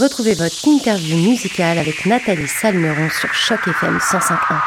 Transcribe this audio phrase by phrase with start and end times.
[0.00, 4.60] Retrouvez votre interview musicale avec Nathalie Salmeron sur Choc FM 105.1.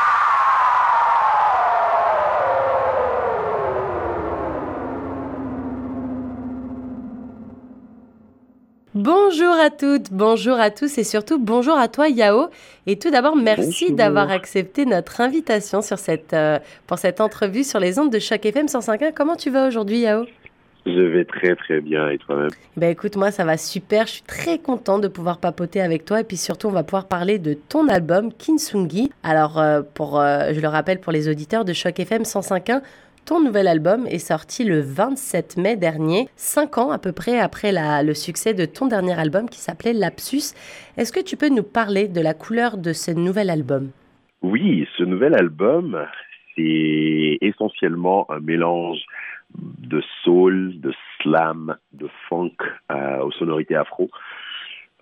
[8.93, 12.47] Bonjour à toutes, bonjour à tous et surtout bonjour à toi Yao.
[12.87, 16.57] Et tout d'abord, merci d'avoir accepté notre invitation sur cette, euh,
[16.87, 19.11] pour cette entrevue sur les ondes de Choc FM 105.1.
[19.13, 20.25] Comment tu vas aujourd'hui Yao?
[20.87, 22.49] Je vais très très bien et toi-même?
[22.75, 24.07] Ben écoute, moi ça va super.
[24.07, 27.05] Je suis très content de pouvoir papoter avec toi et puis surtout on va pouvoir
[27.05, 29.11] parler de ton album Kinsungi.
[29.21, 32.81] Alors euh, pour, euh, je le rappelle pour les auditeurs de Choc FM 105.1,
[33.25, 37.71] ton nouvel album est sorti le 27 mai dernier, cinq ans à peu près après
[38.03, 40.55] le succès de ton dernier album qui s'appelait Lapsus.
[40.97, 43.91] Est-ce que tu peux nous parler de la couleur de ce nouvel album?
[44.41, 46.05] Oui, ce nouvel album,
[46.55, 49.01] c'est essentiellement un mélange
[49.55, 52.55] de soul, de slam, de funk
[52.91, 54.09] euh, aux sonorités afro.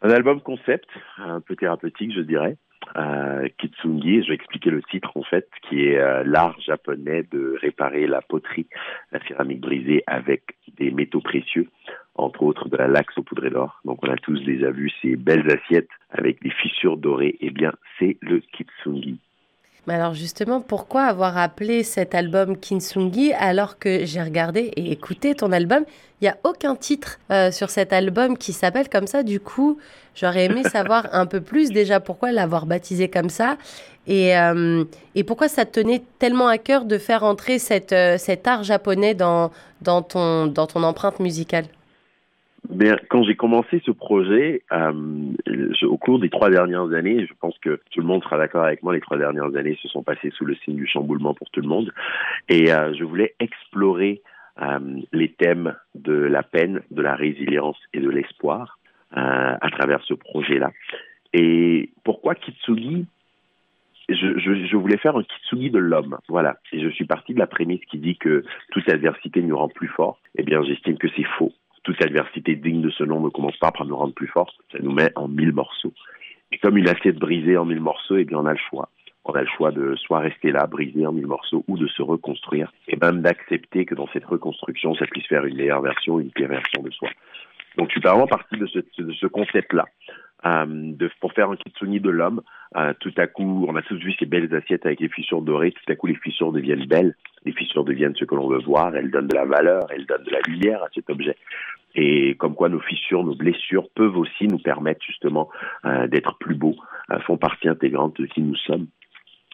[0.01, 2.57] Un album concept, un peu thérapeutique, je dirais.
[2.95, 7.58] Euh, Kitsungi, je vais expliquer le titre en fait, qui est euh, l'art japonais de
[7.61, 8.67] réparer la poterie,
[9.11, 10.44] la céramique brisée avec
[10.77, 11.67] des métaux précieux,
[12.16, 13.80] entre autres de la laxe au poudré d'or.
[13.85, 17.38] Donc on a tous déjà vu ces belles assiettes avec des fissures dorées.
[17.41, 19.19] Eh bien, c'est le Kitsungi.
[19.89, 25.33] Mais alors justement, pourquoi avoir appelé cet album Kinsungi alors que j'ai regardé et écouté
[25.33, 25.83] ton album?
[26.21, 29.23] Il n'y a aucun titre euh, sur cet album qui s'appelle comme ça.
[29.23, 29.79] Du coup,
[30.13, 33.57] j'aurais aimé savoir un peu plus déjà pourquoi l'avoir baptisé comme ça
[34.05, 34.83] et, euh,
[35.15, 38.61] et pourquoi ça te tenait tellement à cœur de faire entrer cette, euh, cet art
[38.61, 39.49] japonais dans,
[39.81, 41.65] dans, ton, dans ton empreinte musicale?
[43.09, 45.33] Quand j'ai commencé ce projet, euh,
[45.83, 48.83] au cours des trois dernières années, je pense que tout le monde sera d'accord avec
[48.83, 51.61] moi, les trois dernières années se sont passées sous le signe du chamboulement pour tout
[51.61, 51.93] le monde.
[52.47, 54.21] Et euh, je voulais explorer
[54.61, 54.79] euh,
[55.13, 58.77] les thèmes de la peine, de la résilience et de l'espoir
[59.11, 60.71] à travers ce projet-là.
[61.34, 63.07] Et pourquoi Kitsugi?
[64.07, 66.57] Je, voulais faire un kitsugi de l'homme, voilà.
[66.72, 69.88] Et je suis parti de la prémisse qui dit que toute adversité nous rend plus
[69.88, 70.19] fort.
[70.35, 71.51] Eh bien, j'estime que c'est faux
[71.89, 74.77] toute adversité digne de ce nom ne commence pas par nous rendre plus forts, ça
[74.79, 75.94] nous met en mille morceaux.
[76.51, 78.89] Et comme une assiette brisée en mille morceaux, eh bien on a le choix.
[79.25, 82.03] On a le choix de soit rester là, brisé en mille morceaux, ou de se
[82.03, 86.29] reconstruire, et même d'accepter que dans cette reconstruction, ça puisse faire une meilleure version, une
[86.29, 87.09] pire version de soi.
[87.75, 89.85] Donc je suis vraiment parti de ce, concept-là.
[90.45, 92.41] Euh, pour faire un kitsuni de l'homme,
[92.78, 95.72] euh, tout à coup, on a tous vu ces belles assiettes avec les fissures dorées,
[95.72, 98.95] tout à coup les fissures deviennent belles, les fissures deviennent ce que l'on veut voir,
[98.95, 101.35] elles donnent de la valeur, elles donnent de la lumière à cet objet.
[101.95, 105.50] Et comme quoi nos fissures, nos blessures peuvent aussi nous permettre justement
[105.85, 106.75] euh, d'être plus beaux,
[107.11, 108.88] euh, font partie intégrante de qui nous sommes.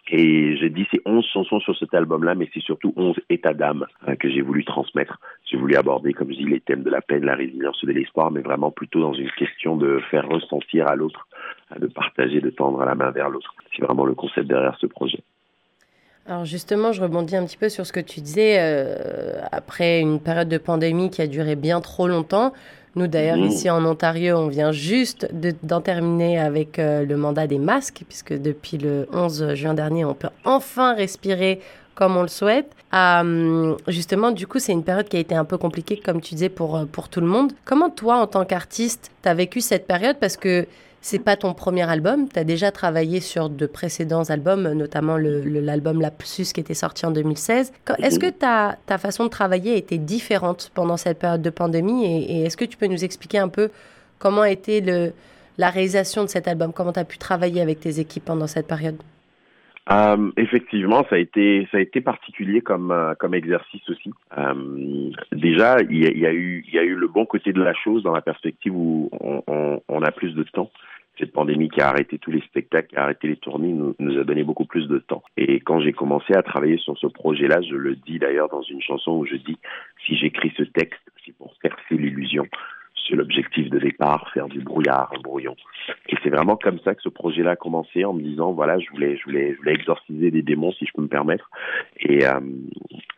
[0.08, 3.86] Et j'ai dit c'est 11 chansons sur cet album-là, mais c'est surtout 11 états d'âme
[4.06, 5.18] euh, que j'ai voulu transmettre.
[5.44, 7.92] J'ai voulu aborder, comme je dis, les thèmes de la peine, la résilience et de
[7.92, 11.26] l'espoir, mais vraiment plutôt dans une question de faire ressentir à l'autre,
[11.76, 13.52] de partager, de tendre la main vers l'autre.
[13.74, 15.18] C'est vraiment le concept derrière ce projet.
[16.28, 18.56] Alors justement, je rebondis un petit peu sur ce que tu disais.
[18.58, 22.52] Euh, après une période de pandémie qui a duré bien trop longtemps,
[22.96, 23.44] nous d'ailleurs mmh.
[23.44, 25.28] ici en Ontario, on vient juste
[25.62, 30.14] d'en terminer avec euh, le mandat des masques, puisque depuis le 11 juin dernier, on
[30.14, 31.60] peut enfin respirer
[31.94, 32.72] comme on le souhaite.
[32.92, 36.34] Euh, justement, du coup, c'est une période qui a été un peu compliquée, comme tu
[36.34, 37.52] disais, pour, pour tout le monde.
[37.64, 40.16] Comment toi, en tant qu'artiste, tu as vécu cette période?
[40.18, 40.66] Parce que
[41.00, 42.28] c'est pas ton premier album.
[42.28, 47.12] Tu as déjà travaillé sur de précédents albums, notamment l'album Lapsus qui était sorti en
[47.12, 47.72] 2016.
[47.98, 52.04] Est-ce que ta, ta façon de travailler était différente pendant cette période de pandémie?
[52.04, 53.70] Et, est-ce que tu peux nous expliquer un peu
[54.18, 55.12] comment a été le,
[55.58, 56.72] la réalisation de cet album?
[56.72, 58.96] Comment tu as pu travailler avec tes équipes pendant cette période?
[59.90, 64.10] Euh, effectivement, ça a été ça a été particulier comme euh, comme exercice aussi.
[64.36, 67.72] Euh, déjà, il y, a, eu il y a eu le bon côté de la
[67.74, 70.70] chose dans la perspective où on, on, on a plus de temps
[71.18, 74.18] cette pandémie qui a arrêté tous les spectacles, qui a arrêté les tournées, nous, nous
[74.18, 75.22] a donné beaucoup plus de temps.
[75.36, 78.82] Et quand j'ai commencé à travailler sur ce projet-là, je le dis d'ailleurs dans une
[78.82, 79.56] chanson où je dis,
[80.04, 82.46] si j'écris ce texte, c'est pour percer l'illusion.
[83.08, 85.56] C'est l'objectif de départ, faire du brouillard, un brouillon.
[86.08, 88.88] Et c'est vraiment comme ça que ce projet-là a commencé, en me disant, voilà, je
[88.90, 91.50] voulais, je voulais, je voulais exorciser des démons, si je peux me permettre.
[92.00, 92.40] Et, euh,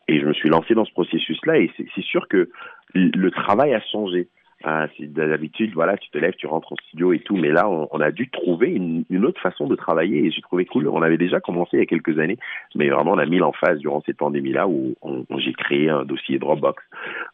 [0.08, 1.58] et je me suis lancé dans ce processus-là.
[1.58, 2.50] Et c'est sûr que
[2.94, 4.28] le travail a changé
[4.66, 8.00] Euh, D'habitude, voilà, tu te lèves, tu rentres en studio et tout, mais là, on,
[8.00, 10.88] a dû trouver une, autre façon de travailler et j'ai trouvé cool.
[10.88, 12.38] On avait déjà commencé il y a quelques années,
[12.74, 14.96] mais vraiment, on a mis l'emphase durant cette pandémie-là où
[15.38, 16.82] j'ai créé un dossier Dropbox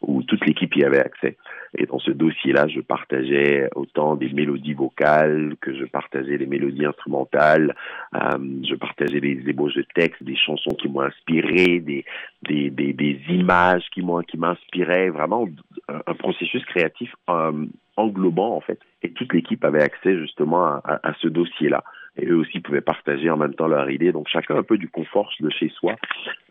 [0.01, 1.37] où toute l'équipe y avait accès.
[1.77, 6.85] Et dans ce dossier-là, je partageais autant des mélodies vocales que je partageais des mélodies
[6.85, 7.75] instrumentales,
[8.15, 8.37] euh,
[8.67, 12.05] je partageais des ébauches de textes, des chansons qui m'ont inspiré, des,
[12.43, 15.47] des, des, images qui m'ont qui m'inspiraient, vraiment
[15.89, 17.65] un, processus créatif euh,
[17.97, 18.79] englobant en fait.
[19.03, 21.83] Et toute l'équipe avait accès justement à ce dossier-là.
[22.17, 24.11] Et eux aussi pouvaient partager en même temps leur idée.
[24.11, 25.95] Donc chacun un peu du confort de chez soi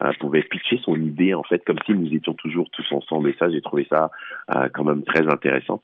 [0.03, 3.31] euh, pouvait pitcher son idée en fait comme si nous étions toujours tous ensemble.
[3.31, 4.11] Et ça, j'ai trouvé ça
[4.55, 5.81] euh, quand même très intéressant.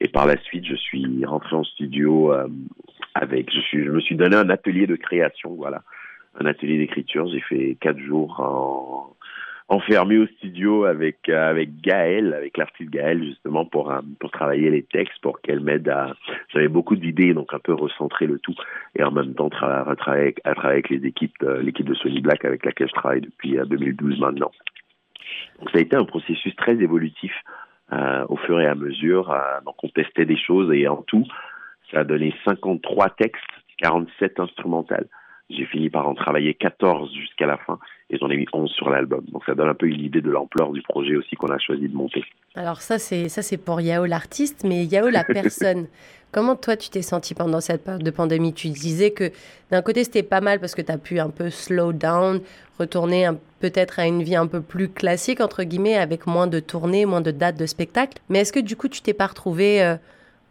[0.00, 2.46] Et par la suite, je suis rentré en studio euh,
[3.14, 5.82] avec, je, suis, je me suis donné un atelier de création, voilà,
[6.40, 7.28] un atelier d'écriture.
[7.28, 9.17] J'ai fait quatre jours en,
[9.68, 14.70] enfermé au studio avec euh, avec Gaëlle, avec l'artiste Gaëlle justement pour euh, pour travailler
[14.70, 16.14] les textes, pour qu'elle m'aide à.
[16.52, 18.54] J'avais beaucoup d'idées, donc un peu recentrer le tout
[18.96, 22.44] et en même temps travailler à travailler avec les équipes, euh, l'équipe de Sony Black
[22.44, 24.50] avec laquelle je travaille depuis 2012 maintenant.
[25.58, 27.32] Donc ça a été un processus très évolutif
[27.92, 29.36] euh, au fur et à mesure.
[29.66, 31.26] donc on testait des choses et en tout,
[31.90, 33.42] ça a donné 53 textes,
[33.78, 35.08] 47 instrumentales.
[35.50, 37.78] J'ai fini par en travailler 14 jusqu'à la fin
[38.10, 39.24] et j'en ai mis 11 sur l'album.
[39.32, 41.88] Donc ça donne un peu une idée de l'ampleur du projet aussi qu'on a choisi
[41.88, 42.22] de monter.
[42.54, 45.86] Alors ça c'est ça c'est pour Yao l'artiste, mais Yao la personne.
[46.32, 48.52] Comment toi tu t'es senti pendant cette période de pandémie?
[48.52, 49.30] Tu disais que
[49.70, 52.40] d'un côté c'était pas mal parce que tu as pu un peu slow down,
[52.78, 53.30] retourner
[53.60, 57.22] peut-être à une vie un peu plus classique entre guillemets avec moins de tournées, moins
[57.22, 58.18] de dates de spectacles.
[58.28, 59.96] Mais est-ce que du coup tu t'es pas retrouvé euh,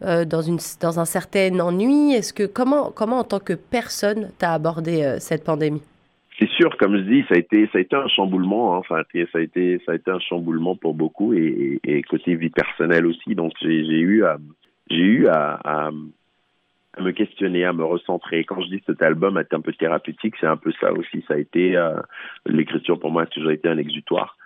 [0.03, 4.29] euh, dans, une, dans un certain ennui Est-ce que comment, comment en tant que personne
[4.37, 5.81] t'as abordé euh, cette pandémie?
[6.37, 8.75] C'est sûr, comme je dis, ça a été ça a été un chamboulement.
[8.75, 8.77] Hein.
[8.79, 13.07] Enfin, ça a été ça a été un chamboulement pour beaucoup et, côté vie personnelle
[13.07, 13.33] aussi.
[13.33, 14.23] Donc j'ai eu
[14.91, 15.89] j'ai eu à,
[16.99, 18.43] me questionner, à me recentrer.
[18.43, 21.23] Quand je dis que cet album est un peu thérapeutique, c'est un peu ça aussi.
[21.27, 21.99] Ça a été euh,
[22.45, 24.37] l'écriture pour moi a toujours été un exutoire.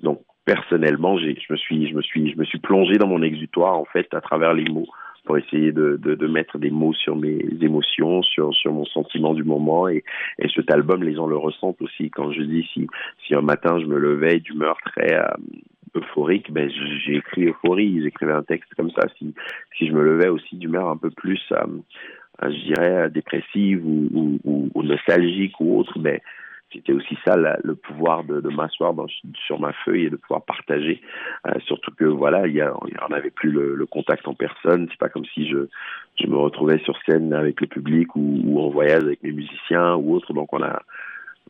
[0.00, 3.22] Donc personnellement, j'ai, je me suis, je me suis, je me suis plongé dans mon
[3.22, 4.88] exutoire en fait à travers les mots
[5.24, 9.34] pour essayer de, de, de mettre des mots sur mes émotions, sur sur mon sentiment
[9.34, 10.02] du moment et,
[10.38, 12.10] et cet album, les gens le ressentent aussi.
[12.10, 12.86] Quand je dis si
[13.26, 15.28] si un matin je me levais d'humeur très euh,
[15.94, 16.68] euphorique, ben
[17.04, 19.02] j'ai écrit euphorie, j'écrivais un texte comme ça.
[19.18, 19.34] Si
[19.78, 21.66] si je me levais aussi d'humeur un peu plus, euh,
[22.42, 26.18] je dirais dépressive ou, ou, ou, nostalgique ou autre, ben
[26.72, 28.94] c'était aussi ça le pouvoir de, m'asseoir
[29.46, 31.00] sur ma feuille et de pouvoir partager.
[31.46, 34.34] Euh, surtout que voilà, il y, a, il y en avait plus le, contact en
[34.34, 34.88] personne.
[34.90, 35.68] C'est pas comme si je,
[36.26, 40.32] me retrouvais sur scène avec le public ou, en voyage avec mes musiciens ou autre.
[40.32, 40.82] Donc on a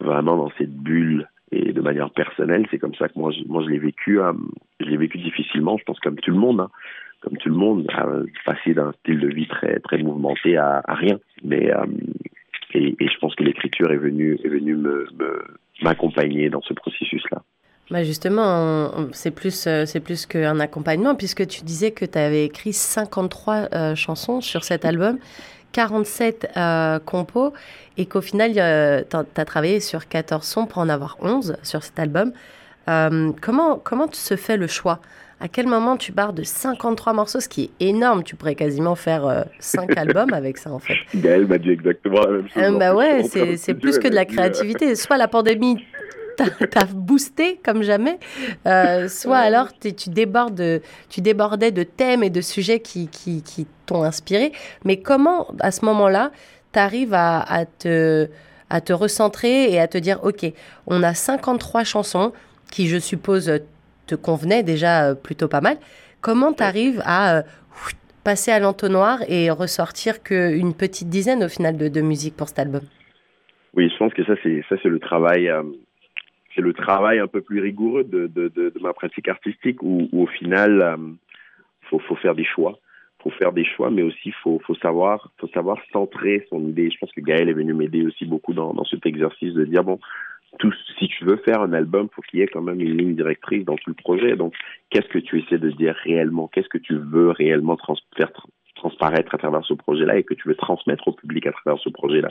[0.01, 3.79] vraiment dans cette bulle et de manière personnelle, c'est comme ça que moi je, l'ai
[3.79, 4.21] vécu.
[4.21, 4.33] Euh,
[4.81, 5.77] je l'ai vécu difficilement.
[5.77, 6.61] Je pense comme tout le monde.
[6.61, 6.71] Hein
[7.23, 8.05] comme tout le monde, à
[8.45, 11.19] passer d'un style de vie très très mouvementé à, à rien.
[11.45, 11.87] Mais euh,
[12.75, 14.77] et, je pense que l'écriture est venue, est venue
[15.83, 17.43] m'accompagner dans ce processus-là.
[17.91, 22.47] Bah justement, c'est plus, euh, c'est plus qu'un accompagnement, puisque tu disais que tu avais
[22.47, 25.19] écrit 53 euh, chansons sur cet album,
[25.73, 27.53] 47 euh, compos,
[27.97, 31.83] et qu'au final, euh, tu as travaillé sur 14 sons pour en avoir 11 sur
[31.83, 32.33] cet album.
[32.88, 35.00] Euh, comment, comment se fait le choix?
[35.43, 38.23] À quel moment tu pars de 53 morceaux, ce qui est énorme?
[38.23, 40.94] Tu pourrais quasiment faire euh, 5 albums avec ça, en fait.
[41.17, 42.62] Gaël m'a dit exactement la même chose.
[42.62, 43.25] Euh, bah ouais,
[43.56, 44.94] c'est plus que de la créativité.
[45.02, 45.84] Soit la pandémie
[46.70, 48.19] t'a boosté comme jamais,
[48.67, 50.81] euh, soit alors tu, débordes,
[51.11, 54.52] tu débordais de thèmes et de sujets qui, qui, qui t'ont inspiré.
[54.84, 56.31] Mais comment, à ce moment-là,
[56.73, 58.29] tu arrives à, à, te,
[58.70, 60.46] à te recentrer et à te dire, OK,
[60.87, 62.32] on a 53 chansons
[62.73, 63.53] qui, je suppose,
[64.07, 65.77] te convenait déjà euh, plutôt pas mal.
[66.20, 67.43] Comment tu arrives à euh,
[68.25, 72.58] passer à l'entonnoir et ressortir qu'une petite dizaine au final de, de, musique pour cet
[72.58, 72.82] album?
[73.75, 75.63] Oui, je pense que ça c'est ça c'est le travail euh,
[76.55, 80.23] c'est le travail un peu plus rigoureux de, de, de, ma pratique artistique où, où
[80.23, 80.96] au final euh,
[81.89, 82.79] faut faut faire des choix
[83.23, 86.91] faut faire des choix, mais aussi faut faut savoir faut savoir centrer son idée.
[86.91, 89.85] Je pense que Gaël est venu m'aider aussi beaucoup dans, dans cet exercice de dire
[89.85, 89.99] bon
[90.99, 93.65] si tu veux faire un album, faut qu'il y ait quand même une ligne directrice
[93.65, 94.37] dans tout le projet.
[94.37, 94.55] Donc,
[94.91, 96.49] qu'est-ce que tu essaies de dire réellement?
[96.49, 97.77] Qu'est-ce que tu veux réellement
[98.17, 98.32] faire
[98.77, 101.89] transparaître à travers ce projet-là et que tu veux transmettre au public à travers ce
[101.89, 102.29] projet-là?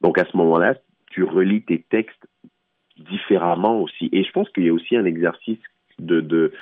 [0.00, 0.74] Donc, à ce moment-là,
[1.10, 2.26] tu relis tes textes
[2.98, 4.08] différemment aussi.
[4.12, 5.58] Et je pense qu'il y a aussi un exercice
[5.98, 6.52] de, de,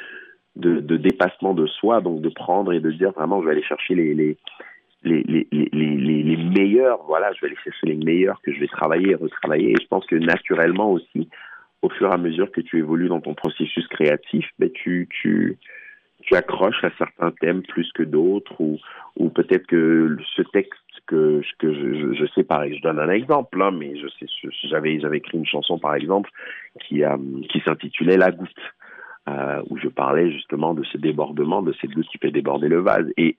[0.57, 3.63] de, de dépassement de soi, donc de prendre et de dire vraiment, je vais aller
[3.63, 4.37] chercher les, les
[5.03, 8.67] les, les, les, les, meilleurs, voilà, je vais aller chercher les meilleurs que je vais
[8.67, 9.71] travailler et retravailler.
[9.73, 11.29] Et je pense que naturellement aussi,
[11.83, 15.57] au fur et à mesure que tu évolues dans ton processus créatif, ben tu, tu,
[16.23, 18.79] tu accroches à certains thèmes plus que d'autres ou,
[19.17, 23.61] ou peut-être que ce texte que, que je, je, sais pareil, je donne un exemple,
[23.63, 24.27] hein, mais je sais,
[24.65, 26.31] j'avais, j'avais écrit une chanson par exemple
[26.87, 27.03] qui,
[27.49, 28.51] qui s'intitulait La goutte.
[29.29, 32.81] Euh, où je parlais justement de ce débordement, de cette goutte qui fait déborder le
[32.81, 33.07] vase.
[33.17, 33.37] Et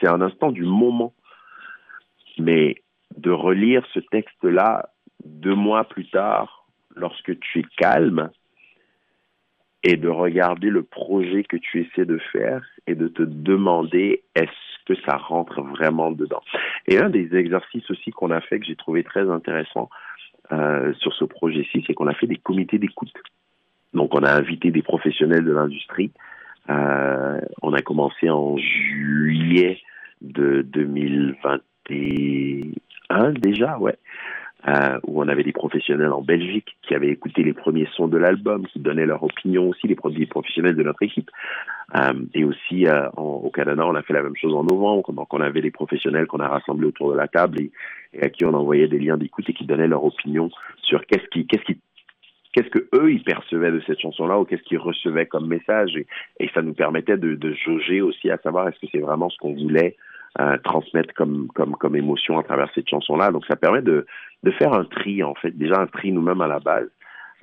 [0.00, 1.12] c'est un instant du moment.
[2.38, 2.82] Mais
[3.16, 4.88] de relire ce texte-là
[5.24, 6.66] deux mois plus tard,
[6.96, 8.30] lorsque tu es calme,
[9.84, 14.84] et de regarder le projet que tu essaies de faire et de te demander est-ce
[14.86, 16.42] que ça rentre vraiment dedans?
[16.86, 19.90] Et un des exercices aussi qu'on a fait que j'ai trouvé très intéressant
[20.52, 23.12] euh, sur ce projet-ci, c'est qu'on a fait des comités d'écoute.
[23.94, 26.12] Donc on a invité des professionnels de l'industrie.
[26.70, 29.80] Euh, on a commencé en juillet
[30.20, 33.98] de 2021 déjà, ouais
[34.68, 38.16] euh, où on avait des professionnels en Belgique qui avaient écouté les premiers sons de
[38.16, 41.30] l'album, qui donnaient leur opinion aussi, les produits professionnels de notre équipe.
[41.96, 45.12] Euh, et aussi au Canada, on a fait la même chose en novembre.
[45.12, 47.72] Donc on avait des professionnels qu'on a rassemblés autour de la table et,
[48.12, 50.48] et à qui on envoyait des liens d'écoute et qui donnaient leur opinion
[50.80, 51.80] sur qu'est-ce qui, qu'est-ce qui
[52.52, 55.96] qu'est-ce que eux ils percevaient de cette chanson-là ou qu'est-ce qu'ils recevaient comme message?
[56.38, 59.38] Et, ça nous permettait de, de jauger aussi à savoir est-ce que c'est vraiment ce
[59.38, 59.96] qu'on voulait
[60.40, 64.06] euh, transmettre comme comme comme émotion à travers cette chanson là donc ça permet de
[64.42, 66.88] de faire un tri en fait déjà un tri nous-mêmes à la base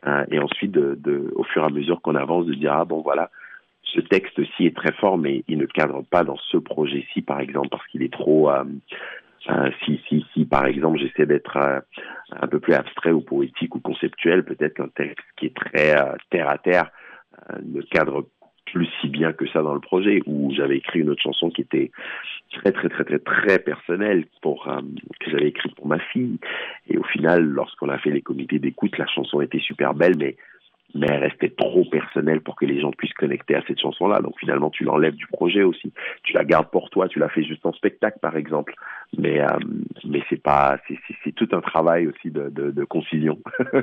[0.07, 2.85] euh, et ensuite de, de au fur et à mesure qu'on avance de dire ah
[2.85, 3.29] bon voilà
[3.83, 7.69] ce texte-ci est très fort mais il ne cadre pas dans ce projet-ci par exemple
[7.69, 8.63] parce qu'il est trop euh,
[9.49, 11.79] euh, si, si, si, par exemple, j'essaie d'être euh,
[12.31, 16.15] un peu plus abstrait ou poétique ou conceptuel, peut-être qu'un texte qui est très euh,
[16.29, 16.91] terre à terre
[17.63, 18.27] ne cadre
[18.65, 21.61] plus si bien que ça dans le projet, où j'avais écrit une autre chanson qui
[21.61, 21.89] était
[22.51, 26.37] très très très très très personnelle pour que j'avais écrite pour ma fille.
[26.89, 30.35] Et au final, lorsqu'on a fait les comités d'écoute, la chanson était super belle, mais
[30.95, 34.21] mais elle restait trop personnelle pour que les gens puissent connecter à cette chanson-là.
[34.21, 35.93] Donc finalement, tu l'enlèves du projet aussi.
[36.23, 37.07] Tu la gardes pour toi.
[37.07, 38.73] Tu la fais juste en spectacle, par exemple.
[39.17, 39.47] Mais euh,
[40.05, 40.77] mais c'est pas
[41.23, 43.39] c'est tout un travail aussi de de, de concision.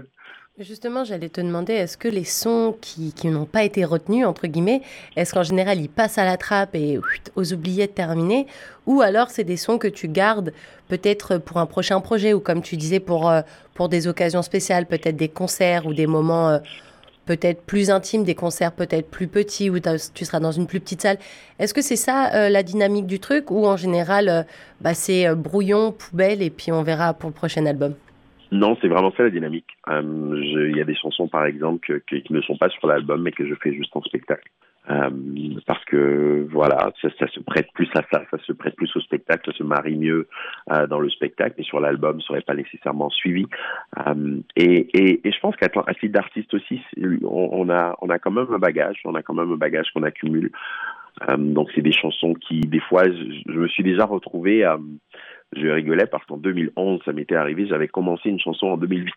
[0.59, 4.47] Justement, j'allais te demander, est-ce que les sons qui, qui n'ont pas été retenus, entre
[4.47, 4.81] guillemets,
[5.15, 6.99] est-ce qu'en général ils passent à la trappe et
[7.35, 8.47] aux oubliettes terminées
[8.87, 10.55] Ou alors c'est des sons que tu gardes
[10.89, 13.43] peut-être pour un prochain projet ou comme tu disais pour, euh,
[13.75, 16.59] pour des occasions spéciales, peut-être des concerts ou des moments euh,
[17.27, 19.79] peut-être plus intimes, des concerts peut-être plus petits où
[20.15, 21.19] tu seras dans une plus petite salle.
[21.59, 24.47] Est-ce que c'est ça euh, la dynamique du truc ou en général
[24.81, 27.95] bah, c'est brouillon, poubelle et puis on verra pour le prochain album?
[28.53, 29.67] Non, c'est vraiment ça la dynamique.
[29.89, 30.41] Euh,
[30.71, 33.47] il y a des chansons, par exemple, qui ne sont pas sur l'album, mais que
[33.47, 34.49] je fais juste en spectacle.
[34.91, 35.11] Euh,
[35.67, 39.51] parce que voilà, ça, se prête plus à ça, ça se prête plus au spectacle,
[39.51, 40.29] ça se marie mieux
[40.73, 43.47] euh, dans le spectacle, mais sur l'album, ça serait pas nécessairement suivi.
[44.07, 46.81] Euh, et, je pense qu'à titre d'artiste aussi,
[47.25, 50.51] on, a quand même un bagage, on a quand même un bagage qu'on accumule.
[51.39, 54.65] Donc c'est des chansons qui, des fois, je, je me suis déjà retrouvé
[55.55, 59.15] je rigolais parce qu'en 2011, ça m'était arrivé, j'avais commencé une chanson en 2008.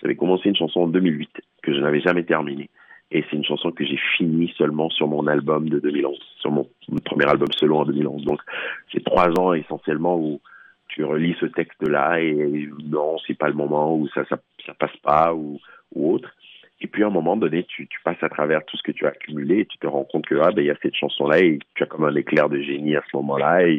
[0.00, 1.30] J'avais commencé une chanson en 2008
[1.62, 2.70] que je n'avais jamais terminée.
[3.10, 6.66] Et c'est une chanson que j'ai finie seulement sur mon album de 2011, sur mon,
[7.04, 8.24] premier album solo en 2011.
[8.24, 8.40] Donc,
[8.92, 10.40] c'est trois ans essentiellement où
[10.88, 14.38] tu relis ce texte-là et non, c'est pas le moment où ça, ça,
[14.78, 15.58] passe pas ou,
[15.94, 16.34] ou autre.
[16.80, 19.06] Et puis, à un moment donné, tu, tu passes à travers tout ce que tu
[19.06, 21.40] as accumulé et tu te rends compte que, ah, ben, il y a cette chanson-là
[21.40, 23.78] et tu as comme un éclair de génie à ce moment-là et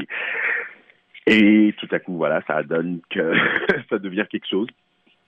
[1.29, 3.33] et tout à coup, voilà, ça donne que
[3.89, 4.67] ça devient quelque chose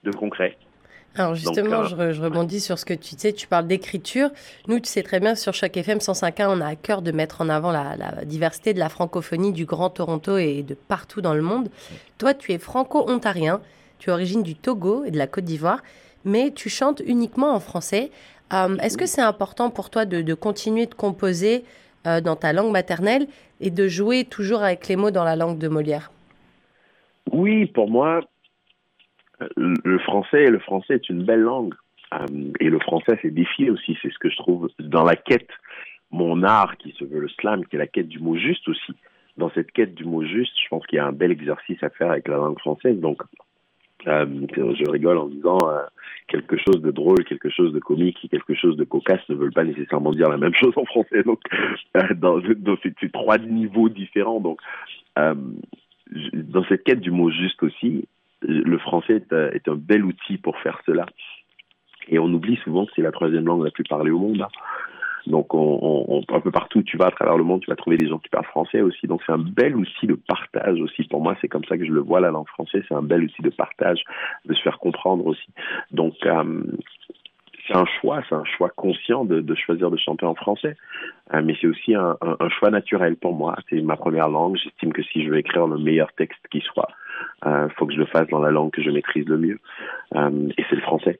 [0.03, 0.57] de concret.
[1.15, 4.29] Alors justement, Donc, euh, je, je, rebondis sur ce que tu sais, tu parles d'écriture.
[4.67, 7.41] Nous, tu sais très bien, sur chaque FM 105.1, on a à cœur de mettre
[7.41, 11.33] en avant la, la, diversité de la francophonie du Grand Toronto et de partout dans
[11.33, 11.69] le monde.
[12.17, 13.59] Toi, tu es franco-ontarien,
[13.99, 15.83] tu es origine du Togo et de la Côte d'Ivoire,
[16.23, 18.09] mais tu chantes uniquement en français.
[18.53, 21.65] Euh, Est-ce que c'est important pour toi de, de continuer de composer
[22.07, 23.27] euh, dans ta langue maternelle
[23.59, 26.11] et de jouer toujours avec les mots dans la langue de Molière?
[27.31, 28.21] Oui, pour moi,
[29.55, 31.73] le français, le français est une belle langue.
[32.13, 32.25] Euh,
[32.59, 35.49] et le français s'est défié aussi, c'est ce que je trouve dans la quête,
[36.11, 38.93] mon art qui se veut le slam, qui est la quête du mot juste aussi.
[39.37, 41.89] Dans cette quête du mot juste, je pense qu'il y a un bel exercice à
[41.89, 42.99] faire avec la langue française.
[42.99, 43.21] Donc,
[44.07, 44.25] euh,
[44.57, 45.83] je rigole en disant euh,
[46.27, 49.63] quelque chose de drôle, quelque chose de comique quelque chose de cocasse ne veulent pas
[49.63, 51.23] nécessairement dire la même chose en français.
[51.23, 51.39] Donc,
[52.15, 54.41] dans, ces, ces, trois niveaux différents.
[54.41, 54.59] Donc,
[55.15, 58.05] dans cette quête du mot juste aussi,
[58.41, 61.05] le français est, est, un bel outil pour faire cela.
[62.07, 64.41] Et on oublie souvent que c'est la troisième langue la plus parlée au monde.
[64.41, 64.49] Hein.
[65.27, 67.97] Donc, on, on, un peu partout tu vas à travers le monde, tu vas trouver
[67.97, 69.07] des gens qui parlent français aussi.
[69.07, 71.03] Donc, c'est un bel outil de partage aussi.
[71.03, 72.83] Pour moi, c'est comme ça que je le vois, la langue française.
[72.87, 74.03] C'est un bel outil de partage,
[74.45, 75.49] de se faire comprendre aussi.
[75.91, 76.63] Donc, euh,
[77.67, 80.75] c'est un choix, c'est un choix conscient de, choisir de chanter en français.
[81.33, 82.17] Euh, mais c'est aussi un,
[82.59, 83.55] choix naturel pour moi.
[83.69, 84.57] C'est ma première langue.
[84.57, 86.89] J'estime que si je veux écrire le meilleur texte qui soit,
[87.45, 89.59] euh, faut que je le fasse dans la langue que je maîtrise le mieux.
[90.15, 91.19] Euh, et c'est le français.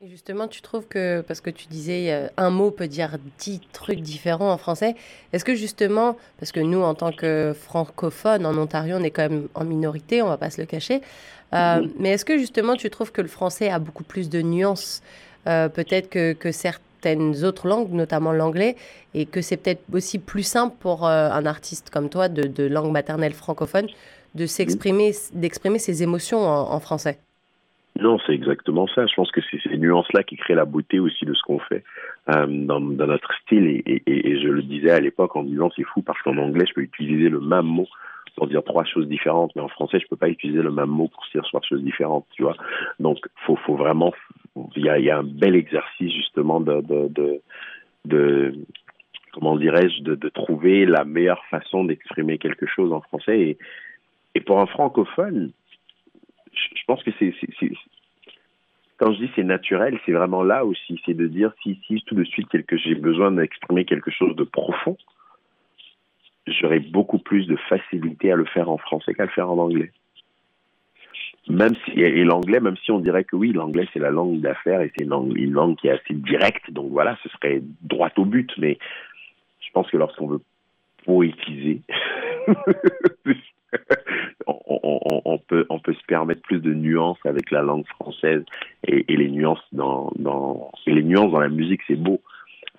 [0.00, 4.00] Et justement, tu trouves que, parce que tu disais, un mot peut dire dix trucs
[4.00, 4.96] différents en français,
[5.32, 9.30] est-ce que justement, parce que nous, en tant que francophones en Ontario, on est quand
[9.30, 11.00] même en minorité, on va pas se le cacher,
[11.54, 11.90] euh, mm-hmm.
[11.98, 15.02] mais est-ce que justement, tu trouves que le français a beaucoup plus de nuances
[15.46, 18.76] euh, peut-être que, que, certaines autres langues, notamment l'anglais,
[19.12, 22.64] et que c'est peut-être aussi plus simple pour euh, un artiste comme toi de, de
[22.64, 23.86] langue maternelle francophone
[24.34, 27.18] de s'exprimer, d'exprimer ses émotions en, en français.
[28.00, 29.06] Non, c'est exactement ça.
[29.06, 31.84] Je pense que c'est ces nuances-là qui créent la beauté aussi de ce qu'on fait
[32.28, 33.66] euh, dans, dans, notre style.
[33.66, 36.64] Et, et, et, je le disais à l'époque en disant c'est fou parce qu'en anglais,
[36.68, 37.86] je peux utiliser le même mot
[38.36, 41.06] pour dire trois choses différentes, mais en français, je peux pas utiliser le même mot
[41.06, 42.56] pour dire trois choses différentes, tu vois.
[42.98, 44.12] Donc, faut, faut vraiment,
[44.74, 47.40] il y a, y a, un bel exercice justement de, de, de,
[48.06, 48.54] de
[49.32, 53.38] comment dirais-je, de, de, trouver la meilleure façon d'exprimer quelque chose en français.
[53.38, 53.58] Et,
[54.34, 55.52] et pour un francophone,
[56.52, 57.34] je, pense que c'est,
[58.96, 62.24] quand je dis c'est naturel, c'est vraiment là aussi, c'est de dire si, tout de
[62.24, 64.96] suite j'ai besoin d'exprimer quelque chose de profond,
[66.46, 69.92] j'aurais beaucoup plus de facilité à le faire en français qu'à le faire en anglais.
[71.48, 74.80] Même si, et l'anglais, même si on dirait que oui, l'anglais c'est la langue d'affaires
[74.80, 78.50] et c'est une langue qui est assez directe, donc voilà, ce serait droit au but,
[78.56, 78.78] mais
[79.60, 80.40] je pense que lorsqu'on veut
[81.04, 81.82] poétiser,
[84.46, 88.42] on, peut, se permettre plus de nuances avec la langue française
[88.86, 90.12] et, les nuances dans,
[90.86, 92.20] la musique, c'est beau.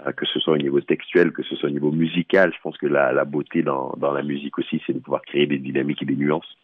[0.05, 2.51] Euh, que ce soit au niveau textuel, que ce soit au niveau musical.
[2.53, 6.01] Je pense que la, beauté dans, la musique aussi, c'est de pouvoir créer des dynamiques
[6.01, 6.57] et des nuances.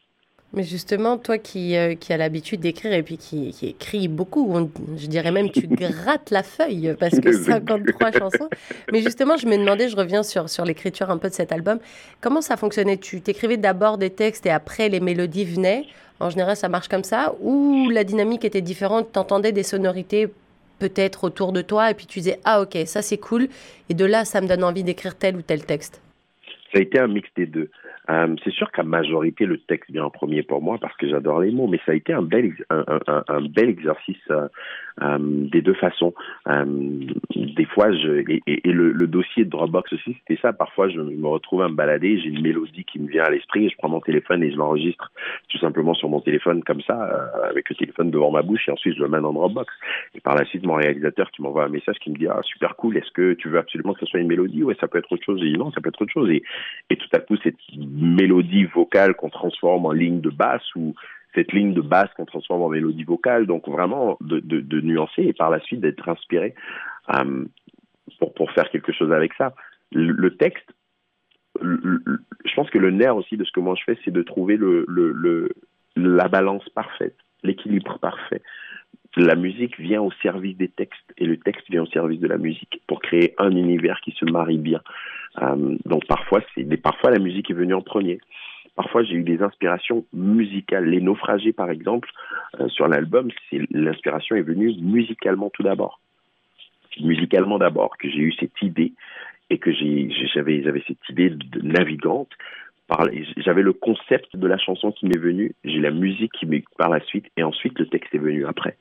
[0.53, 4.53] Mais justement, toi qui, euh, qui as l'habitude d'écrire et puis qui, qui écrit beaucoup,
[4.53, 8.49] on, je dirais même tu grattes la feuille parce que 53 chansons.
[8.91, 11.79] Mais justement, je me demandais, je reviens sur, sur l'écriture un peu de cet album,
[12.19, 12.97] comment ça fonctionnait?
[12.97, 15.85] Tu t'écrivais d'abord des textes et après les mélodies venaient?
[16.19, 17.33] En général, ça marche comme ça?
[17.41, 19.13] Ou la dynamique était différente?
[19.13, 20.27] T'entendais des sonorités
[20.79, 23.47] peut-être autour de toi et puis tu disais ah ok ça c'est cool.
[23.89, 26.01] Et de là ça me donne envie d'écrire tel ou tel texte
[26.71, 27.69] ça a été un mix des deux.
[28.09, 31.41] Euh, c'est sûr qu'à majorité, le texte vient en premier pour moi parce que j'adore
[31.41, 34.47] les mots, mais ça a été un bel, un, un, un bel exercice euh,
[35.01, 36.13] euh, des deux façons.
[36.47, 36.65] Euh,
[37.35, 40.53] des fois, je, et, et, le, le, dossier de Dropbox aussi, c'était ça.
[40.53, 43.69] Parfois, je me retrouve à me balader, j'ai une mélodie qui me vient à l'esprit,
[43.69, 45.11] je prends mon téléphone et je l'enregistre
[45.49, 48.71] tout simplement sur mon téléphone comme ça, euh, avec le téléphone devant ma bouche, et
[48.71, 49.73] ensuite je le mets dans Dropbox.
[50.15, 52.75] Et par la suite, mon réalisateur qui m'envoie un message qui me dit ah super
[52.75, 54.63] cool, est-ce que tu veux absolument que ce soit une mélodie?
[54.63, 55.41] Ouais, ça peut être autre chose.
[55.43, 56.29] Et non, ça peut être autre chose.
[56.89, 60.93] Et tout à coup, cette mélodie vocale qu'on transforme en ligne de basse ou
[61.33, 63.47] cette ligne de basse qu'on transforme en mélodie vocale.
[63.47, 66.53] Donc vraiment de, nuancer et par la suite d'être inspiré
[67.15, 67.45] euh,
[68.19, 69.53] pour, pour faire quelque chose avec ça.
[69.93, 70.69] Le, texte,
[71.61, 74.57] je pense que le nerf aussi de ce que moi je fais, c'est de trouver
[75.95, 78.41] la balance parfaite, l'équilibre parfait.
[79.17, 82.37] La musique vient au service des textes et le texte vient au service de la
[82.37, 84.81] musique pour créer un univers qui se marie bien.
[85.41, 88.19] Euh, donc parfois, c'est, parfois la musique est venue en premier.
[88.75, 90.85] Parfois, j'ai eu des inspirations musicales.
[90.85, 92.09] Les naufragés, par exemple,
[92.59, 93.29] euh, sur l'album,
[93.71, 95.99] l'inspiration est venue musicalement tout d'abord.
[97.01, 98.93] Musicalement d'abord, que j'ai eu cette idée
[99.49, 102.29] et que j'avais cette idée de navigante.
[103.37, 106.89] J'avais le concept de la chanson qui m'est venu, j'ai la musique qui m'est par
[106.89, 108.77] la suite, et ensuite le texte est venu après.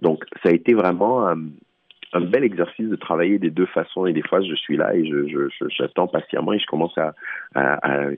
[0.00, 1.34] Donc, ça a été vraiment euh,
[2.14, 5.04] un bel exercice de travailler des deux façons et des fois je suis là et
[5.04, 7.14] je, je, j'attends patiemment et je commence à,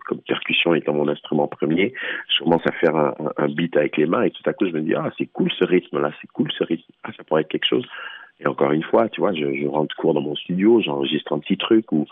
[0.07, 1.95] comme percussion étant mon instrument premier,
[2.29, 4.83] je commence à faire un, beat avec les mains et tout à coup je me
[4.83, 7.49] dis ah c'est cool ce rythme là, c'est cool ce rythme, ah ça pourrait être
[7.49, 7.87] quelque chose.
[8.39, 11.39] Et encore une fois, tu vois, je, je rentre court dans mon studio, j'enregistre un
[11.39, 12.07] petit truc ou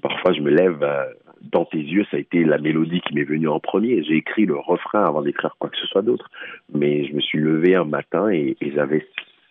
[0.00, 1.06] parfois je me lève euh,
[1.42, 4.02] dans tes yeux, ça a été la mélodie qui m'est venue en premier.
[4.04, 6.30] J'ai écrit le refrain avant d'écrire quoi que ce soit d'autre,
[6.74, 9.06] mais je me suis levé un matin et, j'avais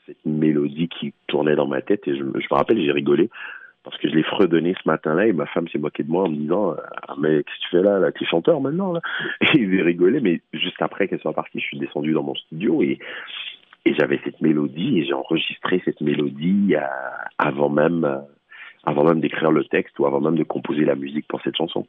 [0.06, 3.30] cette mélodie qui tournait dans ma tête et je, me rappelle, j'ai rigolé
[3.84, 6.30] parce que je l'ai fredonné ce matin-là et ma femme s'est moquée de moi en
[6.30, 6.76] me disant
[7.08, 9.02] ah, mais qu'est-ce que tu fais là, là tu es chanteur maintenant là
[9.41, 12.82] et j'ai rigolé mais juste après qu'elle soit partie je suis descendu dans mon studio
[12.82, 13.00] et
[13.86, 16.82] et j'avais cette mélodie et j'ai enregistré cette mélodie euh,
[17.38, 18.17] avant même euh,
[18.88, 21.86] avant même d'écrire le texte ou avant même de composer la musique pour cette chanson.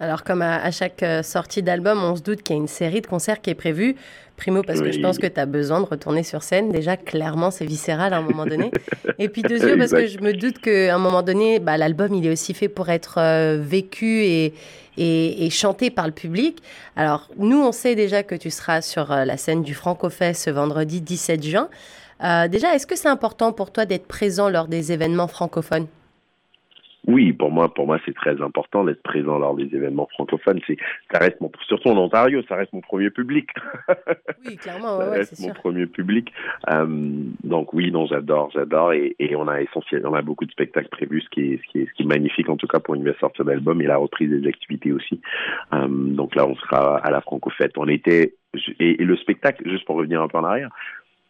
[0.00, 2.68] Alors, comme à, à chaque euh, sortie d'album, on se doute qu'il y a une
[2.68, 3.94] série de concerts qui est prévue.
[4.36, 4.86] Primo, parce oui.
[4.86, 6.72] que je pense que tu as besoin de retourner sur scène.
[6.72, 8.72] Déjà, clairement, c'est viscéral à un moment donné.
[9.20, 12.26] Et puis, deuxièmement, parce que je me doute qu'à un moment donné, bah, l'album, il
[12.26, 14.54] est aussi fait pour être euh, vécu et,
[14.96, 16.60] et, et, chanté par le public.
[16.96, 20.50] Alors, nous, on sait déjà que tu seras sur euh, la scène du Francofest ce
[20.50, 21.68] vendredi 17 juin.
[22.48, 25.86] déjà, est-ce que c'est important pour toi d'être présent lors des événements francophones?
[27.06, 30.60] Oui, pour moi, pour moi, c'est très important d'être présent lors des événements francophones.
[30.66, 30.76] C'est,
[31.12, 33.48] ça reste mon, surtout en Ontario, ça reste mon premier public.
[34.46, 36.32] oui, clairement, ça reste mon premier public.
[36.70, 36.86] Euh,
[37.42, 40.90] donc oui, non, j'adore, j'adore, et, et, on a essentiellement, on a beaucoup de spectacles
[40.90, 42.94] prévus, ce qui est, ce qui est, ce qui est magnifique en tout cas pour
[42.94, 45.20] une nouvelle sortie d'album et la reprise des activités aussi.
[45.72, 47.72] Euh, donc là, on sera à la Francofête.
[47.76, 48.34] On était
[48.78, 50.70] et, et le spectacle, juste pour revenir un peu en arrière,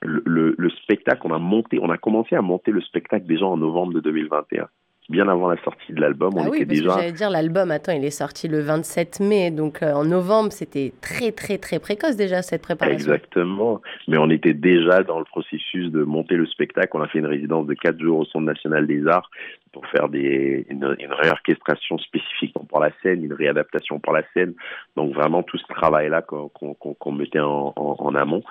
[0.02, 3.46] le, le, le, spectacle, on a monté, on a commencé à monter le spectacle déjà
[3.46, 4.68] en novembre de 2021
[5.12, 6.32] bien avant la sortie de l'album.
[6.36, 6.90] Ah on oui, était parce déjà.
[6.96, 10.92] J'allais dire, l'album, attends, il est sorti le 27 mai, donc euh, en novembre, c'était
[11.00, 12.96] très, très, très précoce déjà cette préparation.
[12.96, 13.80] Exactement.
[14.08, 16.88] Mais on était déjà dans le processus de monter le spectacle.
[16.94, 19.30] On a fait une résidence de quatre jours au Centre national des arts
[19.72, 24.54] pour faire des, une, une réorchestration spécifique pour la scène, une réadaptation pour la scène.
[24.96, 28.42] Donc vraiment tout ce travail-là qu'on qu qu mettait en, en, en amont.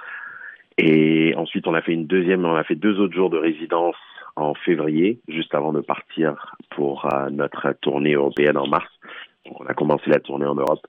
[0.78, 3.96] Et ensuite, on a fait une deuxième, on a fait deux autres jours de résidence
[4.36, 8.90] en février, juste avant de partir pour euh, notre tournée européenne en mars.
[9.46, 10.86] On a commencé la tournée en Europe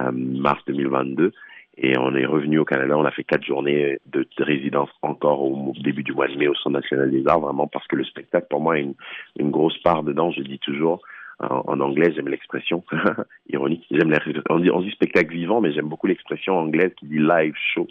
[0.00, 1.32] euh, mars 2022
[1.78, 2.96] et on est revenu au Canada.
[2.96, 6.48] On a fait quatre journées de, de, résidence encore au début du mois de mai
[6.48, 8.94] au Centre national des arts, vraiment parce que le spectacle pour moi a une,
[9.38, 10.30] grosse part dedans.
[10.30, 11.00] Je dis toujours.
[11.40, 12.82] En, en anglais, j'aime l'expression
[13.48, 13.86] ironique.
[13.92, 14.12] J'aime
[14.50, 17.86] on on dit spectacle vivant, mais j'aime beaucoup l'expression anglaise qui dit live show.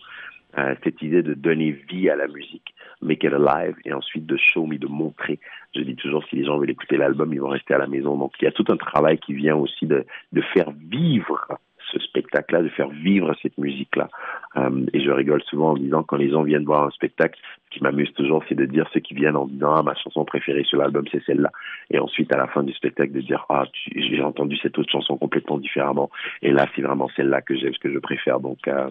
[0.58, 4.38] Euh, cette idée de donner vie à la musique, make it alive, et ensuite de
[4.38, 5.40] show me, de montrer.
[5.76, 8.18] Je dis toujours, si les gens veulent écouter l'album, ils vont rester à la maison.
[8.18, 11.60] Donc, il y a tout un travail qui vient aussi de, de faire vivre
[11.92, 14.10] ce spectacle-là, de faire vivre cette musique-là.
[14.58, 17.78] Euh, et je rigole souvent en disant, quand les gens viennent voir un spectacle, ce
[17.78, 20.64] qui m'amuse toujours, c'est de dire ceux qui viennent en disant, ah, ma chanson préférée
[20.64, 21.52] sur l'album, c'est celle-là.
[21.92, 25.18] Et ensuite, à la fin du spectacle, de dire, ah, j'ai entendu cette autre chanson
[25.18, 26.10] complètement différemment.
[26.42, 28.40] Et là, c'est vraiment celle-là que j'aime, ce que je préfère.
[28.40, 28.90] Donc, euh,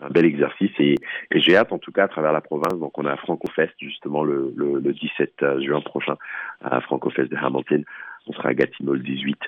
[0.00, 0.72] un bel exercice.
[0.78, 0.96] Et,
[1.34, 2.78] j'ai hâte, en tout cas, à travers la province.
[2.78, 6.16] Donc, on a FrancoFest, justement, le, le, le 17 juin prochain,
[6.62, 7.84] à FrancoFest de Hamilton
[8.26, 9.38] on sera à Gatineau le 18,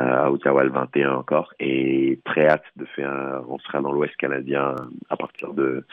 [0.00, 4.16] euh, à Ottawa le 21 encore, et très hâte de faire, on sera dans l'Ouest
[4.16, 4.74] canadien
[5.10, 5.84] à partir de,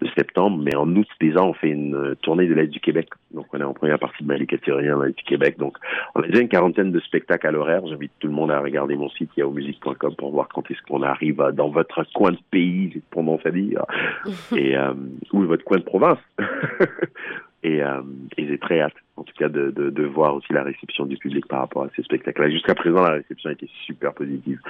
[0.00, 3.46] de septembre, mais en août déjà on fait une tournée de l'Est du Québec, donc
[3.52, 5.76] on est en première partie de Malika-Thérien, l'Est du Québec, donc
[6.14, 8.96] on a déjà une quarantaine de spectacles à l'horaire, j'invite tout le monde à regarder
[8.96, 13.02] mon site yaomusique.com pour voir quand est-ce qu'on arrive dans votre coin de pays, j'ai
[13.10, 13.84] tendance à dire,
[14.56, 14.94] et, euh,
[15.32, 16.18] ou votre coin de province.
[17.62, 18.02] et, euh,
[18.36, 21.60] et j'ai très hâte, en tout cas, de, voir aussi la réception du public par
[21.60, 22.50] rapport à ces spectacles-là.
[22.50, 24.60] Jusqu'à présent, la réception a été super positive,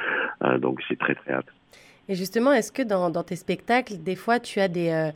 [0.42, 1.46] euh, donc j'ai très très hâte.
[2.09, 5.11] Et justement, est-ce que dans, dans, tes spectacles, des fois, tu as des euh,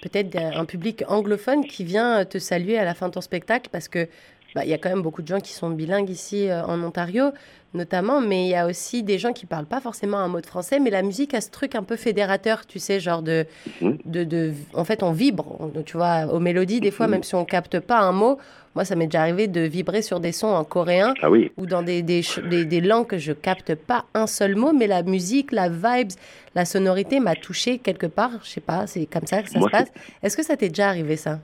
[0.00, 3.88] peut-être un public anglophone qui vient te saluer à la fin de ton spectacle parce
[3.88, 4.08] que
[4.54, 7.30] bah, y a quand même beaucoup de gens qui sont bilingues ici euh, en Ontario,
[7.74, 10.46] notamment, mais il y a aussi des gens qui parlent pas forcément un mot de
[10.46, 13.46] français, mais la musique a ce truc un peu fédérateur, tu sais, genre de,
[13.80, 17.44] de, de en fait, on vibre, tu vois, aux mélodies, des fois, même si on
[17.44, 18.38] capte pas un mot.
[18.76, 21.50] Moi, ça m'est déjà arrivé de vibrer sur des sons en coréen ah oui.
[21.56, 24.86] ou dans des, des, des, des, langues que je capte pas un seul mot, mais
[24.86, 26.12] la musique, la vibes,
[26.54, 28.30] la sonorité m'a touché quelque part.
[28.44, 29.88] Je sais pas, c'est comme ça que ça Moi, se passe.
[30.22, 31.40] Est-ce que ça t'est déjà arrivé ça?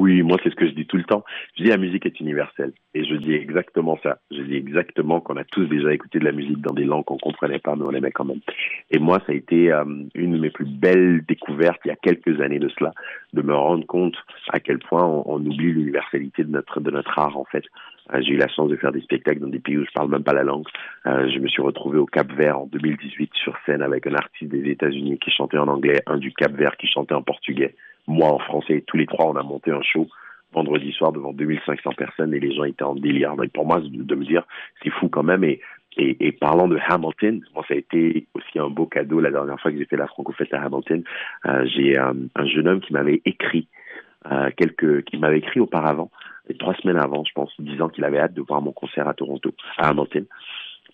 [0.00, 1.24] Oui, moi c'est ce que je dis tout le temps.
[1.56, 4.18] Je dis la musique est universelle et je dis exactement ça.
[4.30, 7.18] Je dis exactement qu'on a tous déjà écouté de la musique dans des langues qu'on
[7.18, 8.40] comprenait pas, mais on aimait quand même.
[8.90, 9.84] Et moi, ça a été euh,
[10.14, 12.92] une de mes plus belles découvertes il y a quelques années de cela,
[13.34, 14.16] de me rendre compte
[14.48, 17.64] à quel point on, oublie l'universalité de notre de notre art en fait.
[18.14, 20.10] Euh, J'ai eu la chance de faire des spectacles dans des pays où je parle
[20.10, 20.66] même pas la langue.
[21.04, 24.50] Euh, je me suis retrouvé au Cap Vert en 2018 sur scène avec un artiste
[24.50, 27.74] des États-Unis qui chantait en anglais, un du Cap Vert qui chantait en portugais
[28.10, 28.84] moi en français.
[28.86, 30.06] Tous les trois, on a monté un show
[30.52, 33.36] vendredi soir devant 2500 personnes et les gens étaient en délire.
[33.36, 34.44] Donc pour moi, de me dire,
[34.82, 35.44] c'est fou quand même.
[35.96, 39.72] Et, parlant de Hamilton, moi, ça a été aussi un beau cadeau la dernière fois
[39.72, 41.02] que j'ai fait la Franco-Fête à Hamilton.
[41.46, 43.68] Euh, j'ai euh, un jeune homme qui m'avait écrit,
[44.30, 46.10] euh, quelques, qui m'avait écrit auparavant,
[46.58, 49.52] trois semaines avant, je pense, disant qu'il avait hâte de voir mon concert à Toronto,
[49.78, 50.26] à Hamilton,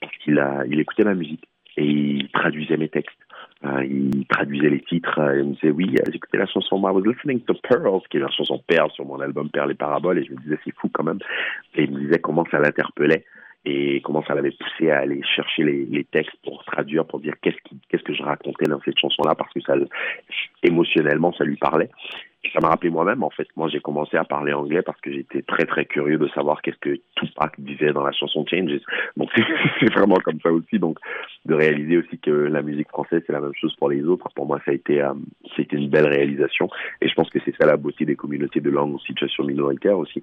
[0.01, 3.19] parce qu'il il écoutait ma musique et il traduisait mes textes.
[3.67, 6.93] Euh, il traduisait les titres, euh, il me disait oui, euh, j'écoutais la chanson I
[6.93, 10.19] was listening to Pearls, qui est la chanson Perles sur mon album Perles et Paraboles,
[10.19, 11.19] et je me disais c'est fou quand même.
[11.75, 13.25] Et il me disait comment ça l'interpellait
[13.65, 17.57] et comment ça l'avait poussé à aller chercher les, textes pour traduire, pour dire qu'est-ce
[17.89, 19.75] qu'est-ce que je racontais dans cette chanson-là, parce que ça,
[20.63, 21.91] émotionnellement, ça lui parlait.
[22.53, 23.49] Ça m'a rappelé moi-même, en fait.
[23.57, 26.79] Moi, j'ai commencé à parler anglais parce que j'étais très, très curieux de savoir qu'est-ce
[26.79, 28.81] que Tupac disait dans la chanson Changes.
[29.17, 29.31] Donc,
[29.81, 30.79] c'est vraiment comme ça aussi.
[30.79, 30.99] Donc,
[31.45, 34.29] de réaliser aussi que la musique française, c'est la même chose pour les autres.
[34.35, 35.15] Pour moi, ça a été, euh,
[35.57, 36.69] c'était une belle réalisation.
[37.01, 39.99] Et je pense que c'est ça la beauté des communautés de langue en situation minoritaire
[39.99, 40.23] aussi.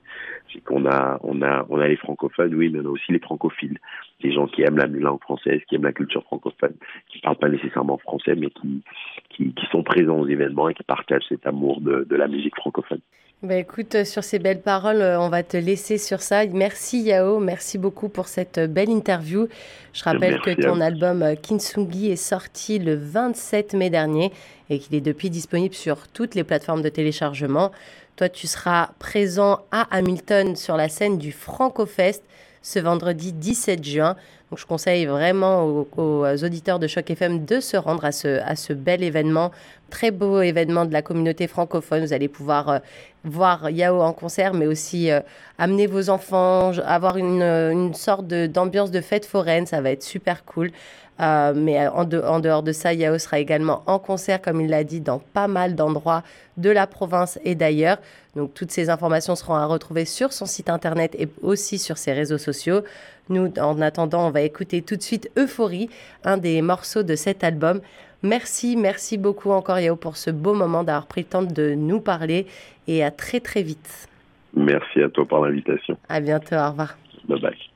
[0.51, 3.19] C'est qu'on a, on a, on a les francophones, oui, mais on a aussi les
[3.19, 3.77] francophiles.
[4.21, 6.76] Des gens qui aiment la langue française, qui aiment la culture francophone,
[7.10, 8.82] qui parlent pas nécessairement français, mais qui,
[9.30, 12.56] qui, qui sont présents aux événements et qui partagent cet amour de, de la musique
[12.56, 13.02] francophone.
[13.43, 16.45] Bah écoute, sur ces belles paroles, on va te laisser sur ça.
[16.47, 19.49] Merci Yao, merci beaucoup pour cette belle interview.
[19.91, 24.32] Je rappelle que ton album Kinsungi est sorti le 27 mai dernier
[24.69, 27.73] et qu'il est depuis disponible sur toutes les plateformes de téléchargement.
[28.15, 32.23] Toi, tu seras présent à Hamilton sur la scène du FrancoFest
[32.63, 34.15] ce vendredi 17 juin.
[34.56, 38.73] Je conseille vraiment aux, auditeurs de Choc FM de se rendre à ce, à ce
[38.73, 39.52] bel événement,
[39.93, 42.03] très beau événement de la communauté francophone.
[42.03, 42.79] Vous allez pouvoir euh,
[43.23, 45.19] voir Yao en concert, mais aussi euh,
[45.60, 49.67] amener vos enfants, avoir une, une sorte d'ambiance de, fête foraine.
[49.67, 50.71] Ça va être super cool.
[51.19, 54.84] Euh, mais en, en, dehors de ça, Yao sera également en concert, comme il l'a
[54.84, 56.23] dit, dans pas mal d'endroits
[56.58, 57.99] de la province et d'ailleurs.
[58.36, 62.13] Donc toutes ces informations seront à retrouver sur son site internet et aussi sur ses
[62.13, 62.82] réseaux sociaux.
[63.29, 65.88] Nous, en attendant, on va écouter tout de suite Euphorie,
[66.23, 67.79] un des morceaux de cet album.
[68.23, 71.99] Merci, merci beaucoup encore Yao pour ce beau moment d'avoir pris le temps de nous
[71.99, 72.47] parler
[72.88, 74.07] et à très très vite.
[74.55, 75.97] Merci à toi pour l'invitation.
[76.07, 76.97] À bientôt, au revoir.
[77.27, 77.72] Bye bye.